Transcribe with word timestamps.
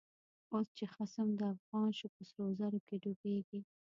اوس 0.53 0.67
چه 0.77 0.85
خصم 0.93 1.27
دافغان 1.41 1.89
شو، 1.97 2.07
په 2.15 2.21
سرو 2.29 2.49
زرو 2.59 2.79
کی 2.87 2.95
ډوبیږی 3.03 3.59